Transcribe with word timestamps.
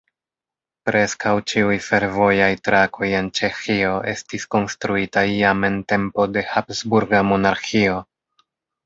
Preskaŭ 0.89 1.33
ĉiuj 1.51 1.75
fervojaj 1.87 2.47
trakoj 2.67 3.09
en 3.17 3.29
Ĉeĥio 3.39 3.91
estis 4.13 4.47
konstruitaj 4.55 5.25
jam 5.33 5.69
en 5.71 5.77
tempo 5.95 6.27
de 6.39 6.45
Habsburga 6.55 7.21
monarĥio. 7.35 8.01